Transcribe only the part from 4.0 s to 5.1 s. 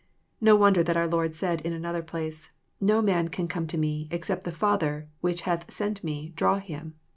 except the Father